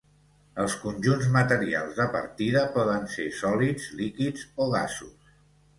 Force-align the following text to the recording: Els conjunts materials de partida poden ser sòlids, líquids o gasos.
Els 0.63 0.77
conjunts 0.85 1.27
materials 1.35 1.93
de 2.01 2.07
partida 2.17 2.65
poden 2.79 3.07
ser 3.19 3.27
sòlids, 3.45 3.89
líquids 4.03 4.49
o 4.67 4.71
gasos. 4.77 5.35